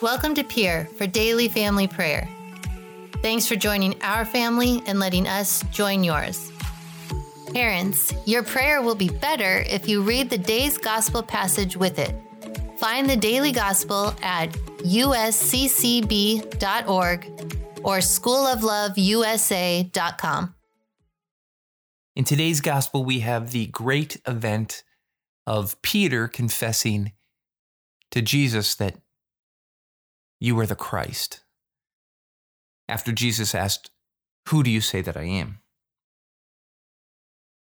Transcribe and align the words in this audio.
Welcome 0.00 0.36
to 0.36 0.44
Peer 0.44 0.84
for 0.96 1.08
Daily 1.08 1.48
Family 1.48 1.88
Prayer. 1.88 2.28
Thanks 3.20 3.48
for 3.48 3.56
joining 3.56 4.00
our 4.00 4.24
family 4.24 4.80
and 4.86 5.00
letting 5.00 5.26
us 5.26 5.64
join 5.72 6.04
yours. 6.04 6.52
Parents, 7.52 8.14
your 8.24 8.44
prayer 8.44 8.80
will 8.80 8.94
be 8.94 9.08
better 9.08 9.64
if 9.66 9.88
you 9.88 10.02
read 10.02 10.30
the 10.30 10.38
day's 10.38 10.78
gospel 10.78 11.20
passage 11.20 11.76
with 11.76 11.98
it. 11.98 12.14
Find 12.78 13.10
the 13.10 13.16
daily 13.16 13.50
gospel 13.50 14.14
at 14.22 14.52
usccb.org 14.82 16.44
or 17.82 17.98
schoolofloveusa.com. 17.98 20.54
In 22.14 22.24
today's 22.24 22.60
gospel, 22.60 23.04
we 23.04 23.18
have 23.18 23.50
the 23.50 23.66
great 23.66 24.16
event 24.28 24.84
of 25.44 25.82
Peter 25.82 26.28
confessing 26.28 27.14
to 28.12 28.22
Jesus 28.22 28.76
that 28.76 28.94
you 30.40 30.58
are 30.60 30.66
the 30.66 30.76
Christ. 30.76 31.40
After 32.88 33.12
Jesus 33.12 33.54
asked, 33.54 33.90
Who 34.48 34.62
do 34.62 34.70
you 34.70 34.80
say 34.80 35.00
that 35.02 35.16
I 35.16 35.24
am? 35.24 35.60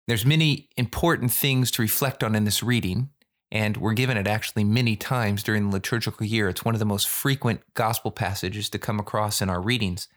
There's 0.06 0.27
many 0.27 0.69
important 0.77 1.30
things 1.33 1.70
to 1.73 1.83
reflect 1.83 2.24
on 2.24 2.34
in 2.34 2.45
this 2.45 2.62
reading, 2.62 3.10
and 3.51 3.77
we're 3.77 3.93
given 3.93 4.16
it 4.16 4.27
actually 4.27 4.65
many 4.65 4.96
times 4.96 5.43
during 5.43 5.65
the 5.65 5.73
liturgical 5.73 6.27
year. 6.27 6.48
It's 6.48 6.65
one 6.65 6.74
of 6.74 6.79
the 6.79 6.84
most 6.84 7.09
frequent 7.09 7.62
gospel 7.74 8.10
passages 8.10 8.69
to 8.71 8.79
come 8.79 8.98
across 8.98 9.43
in 9.43 9.51
our 9.51 9.60
readings. 9.60 10.09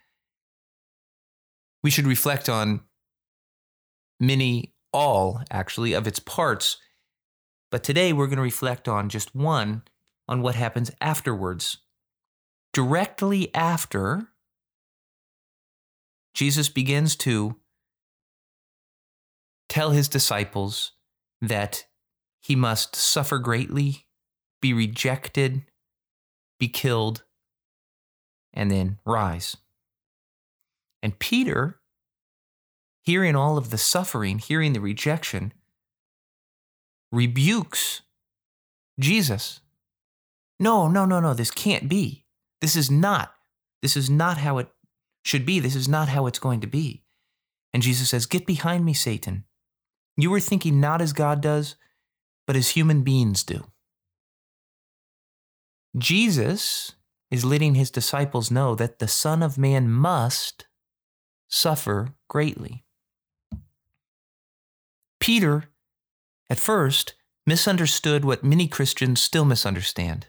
We 1.83 1.89
should 1.89 2.07
reflect 2.07 2.47
on 2.49 2.81
many, 4.19 4.73
all 4.93 5.41
actually, 5.51 5.93
of 5.93 6.07
its 6.07 6.19
parts, 6.19 6.77
but 7.69 7.83
today 7.83 8.13
we're 8.13 8.27
going 8.27 8.37
to 8.37 8.43
reflect 8.43 8.87
on 8.87 9.09
just 9.09 9.35
one 9.35 9.83
on 10.27 10.41
what 10.41 10.55
happens 10.55 10.91
afterwards 11.01 11.79
directly 12.73 13.53
after 13.53 14.27
Jesus 16.33 16.69
begins 16.69 17.15
to 17.17 17.55
tell 19.69 19.91
his 19.91 20.07
disciples 20.07 20.93
that 21.41 21.85
he 22.41 22.55
must 22.55 22.95
suffer 22.95 23.37
greatly, 23.37 24.05
be 24.61 24.73
rejected, 24.73 25.63
be 26.59 26.67
killed, 26.67 27.23
and 28.53 28.69
then 28.69 28.97
rise. 29.05 29.55
And 31.01 31.17
Peter, 31.19 31.79
hearing 33.03 33.35
all 33.35 33.57
of 33.57 33.69
the 33.69 33.77
suffering, 33.77 34.39
hearing 34.39 34.73
the 34.73 34.81
rejection, 34.81 35.53
rebukes 37.11 38.01
Jesus. 38.99 39.59
No, 40.59 40.87
no, 40.87 41.05
no, 41.05 41.19
no, 41.19 41.33
this 41.33 41.51
can't 41.51 41.89
be. 41.89 42.22
This 42.63 42.77
is 42.77 42.89
not. 42.89 43.33
This 43.81 43.97
is 43.97 44.09
not 44.09 44.37
how 44.37 44.57
it 44.57 44.69
should 45.25 45.45
be. 45.45 45.59
This 45.59 45.75
is 45.75 45.89
not 45.89 46.07
how 46.07 46.27
it's 46.27 46.39
going 46.39 46.61
to 46.61 46.67
be. 46.67 47.03
And 47.73 47.83
Jesus 47.83 48.09
says, 48.09 48.25
Get 48.25 48.45
behind 48.45 48.85
me, 48.85 48.93
Satan. 48.93 49.43
You 50.15 50.31
were 50.31 50.39
thinking 50.39 50.79
not 50.79 51.01
as 51.01 51.11
God 51.11 51.41
does, 51.41 51.75
but 52.47 52.55
as 52.55 52.69
human 52.69 53.01
beings 53.01 53.43
do. 53.43 53.65
Jesus 55.97 56.93
is 57.29 57.43
letting 57.43 57.75
his 57.75 57.91
disciples 57.91 58.49
know 58.49 58.75
that 58.75 58.99
the 58.99 59.09
Son 59.09 59.43
of 59.43 59.57
Man 59.57 59.89
must 59.89 60.65
suffer 61.49 62.15
greatly. 62.29 62.85
Peter, 65.19 65.65
at 66.49 66.59
first, 66.59 67.15
misunderstood 67.45 68.23
what 68.23 68.41
many 68.41 68.69
Christians 68.69 69.21
still 69.21 69.43
misunderstand 69.43 70.27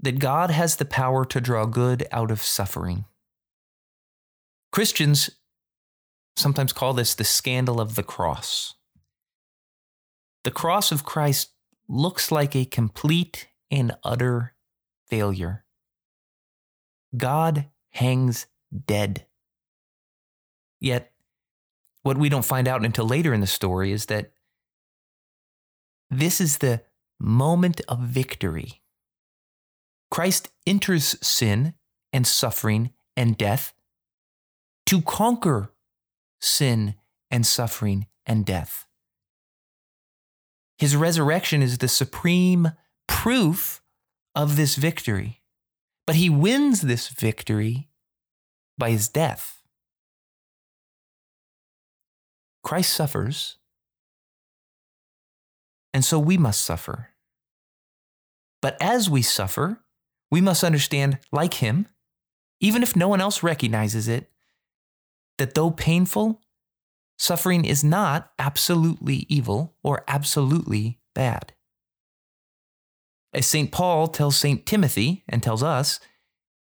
that 0.00 0.18
God 0.18 0.50
has 0.50 0.76
the 0.76 0.84
power 0.84 1.24
to 1.24 1.40
draw 1.40 1.66
good 1.66 2.06
out 2.12 2.30
of 2.30 2.42
suffering. 2.42 3.04
Christians 4.72 5.30
sometimes 6.36 6.72
call 6.72 6.92
this 6.92 7.14
the 7.14 7.24
scandal 7.24 7.80
of 7.80 7.94
the 7.94 8.02
cross. 8.02 8.74
The 10.44 10.50
cross 10.50 10.92
of 10.92 11.04
Christ 11.04 11.52
looks 11.88 12.30
like 12.30 12.54
a 12.54 12.64
complete 12.64 13.48
and 13.70 13.96
utter 14.04 14.54
failure. 15.08 15.64
God 17.16 17.66
hangs 17.90 18.46
dead. 18.86 19.26
Yet, 20.78 21.12
what 22.02 22.18
we 22.18 22.28
don't 22.28 22.44
find 22.44 22.68
out 22.68 22.84
until 22.84 23.06
later 23.06 23.32
in 23.32 23.40
the 23.40 23.46
story 23.46 23.90
is 23.92 24.06
that 24.06 24.32
this 26.10 26.40
is 26.40 26.58
the 26.58 26.82
moment 27.18 27.80
of 27.88 28.00
victory 28.00 28.82
Christ 30.10 30.50
enters 30.66 31.16
sin 31.26 31.74
and 32.12 32.26
suffering 32.26 32.90
and 33.16 33.36
death 33.36 33.74
to 34.86 35.02
conquer 35.02 35.72
sin 36.40 36.94
and 37.30 37.46
suffering 37.46 38.06
and 38.24 38.44
death. 38.44 38.86
His 40.78 40.94
resurrection 40.94 41.62
is 41.62 41.78
the 41.78 41.88
supreme 41.88 42.72
proof 43.08 43.82
of 44.34 44.56
this 44.56 44.76
victory. 44.76 45.42
But 46.06 46.16
he 46.16 46.30
wins 46.30 46.82
this 46.82 47.08
victory 47.08 47.88
by 48.78 48.90
his 48.90 49.08
death. 49.08 49.62
Christ 52.62 52.92
suffers, 52.92 53.56
and 55.94 56.04
so 56.04 56.18
we 56.18 56.36
must 56.36 56.62
suffer. 56.62 57.10
But 58.60 58.76
as 58.80 59.08
we 59.08 59.22
suffer, 59.22 59.80
we 60.30 60.40
must 60.40 60.64
understand, 60.64 61.18
like 61.32 61.54
him, 61.54 61.88
even 62.60 62.82
if 62.82 62.96
no 62.96 63.08
one 63.08 63.20
else 63.20 63.42
recognizes 63.42 64.08
it, 64.08 64.30
that 65.38 65.54
though 65.54 65.70
painful, 65.70 66.40
suffering 67.18 67.64
is 67.64 67.84
not 67.84 68.32
absolutely 68.38 69.26
evil 69.28 69.74
or 69.82 70.04
absolutely 70.08 70.98
bad. 71.14 71.52
As 73.32 73.46
St. 73.46 73.70
Paul 73.70 74.08
tells 74.08 74.36
St. 74.36 74.64
Timothy 74.64 75.24
and 75.28 75.42
tells 75.42 75.62
us, 75.62 76.00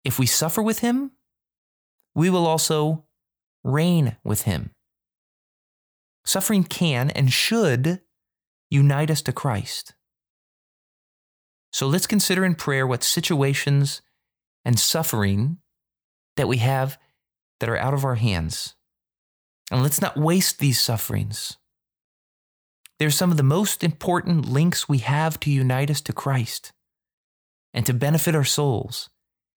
if 0.03 0.17
we 0.19 0.25
suffer 0.25 0.61
with 0.61 0.79
him, 0.79 1.11
we 2.16 2.29
will 2.29 2.47
also 2.47 3.05
reign 3.63 4.17
with 4.23 4.43
him. 4.43 4.72
Suffering 6.25 6.63
can 6.63 7.11
and 7.11 7.31
should 7.31 8.01
unite 8.69 9.11
us 9.11 9.22
to 9.23 9.31
Christ. 9.31 9.93
So 11.75 11.87
let's 11.87 12.07
consider 12.07 12.45
in 12.45 12.55
prayer 12.55 12.87
what 12.87 13.03
situations 13.03 14.01
and 14.63 14.79
suffering 14.79 15.57
that 16.37 16.47
we 16.47 16.59
have 16.59 16.97
that 17.59 17.67
are 17.67 17.75
out 17.75 17.93
of 17.93 18.05
our 18.05 18.15
hands. 18.15 18.75
And 19.69 19.83
let's 19.83 19.99
not 19.99 20.15
waste 20.15 20.59
these 20.59 20.79
sufferings. 20.79 21.57
They're 22.97 23.11
some 23.11 23.29
of 23.29 23.35
the 23.35 23.43
most 23.43 23.83
important 23.83 24.47
links 24.47 24.87
we 24.87 24.99
have 24.99 25.37
to 25.41 25.51
unite 25.51 25.91
us 25.91 25.99
to 26.03 26.13
Christ 26.13 26.71
and 27.73 27.85
to 27.87 27.93
benefit 27.93 28.35
our 28.35 28.45
souls 28.45 29.09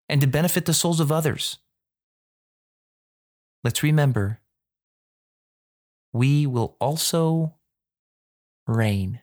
and 0.10 0.20
to 0.22 0.26
benefit 0.26 0.66
the 0.66 0.74
souls 0.74 1.00
of 1.00 1.12
others. 1.12 1.60
Let's 3.64 3.84
remember 3.84 4.40
we 6.14 6.48
will 6.48 6.78
also 6.80 7.54
reign. 8.66 9.20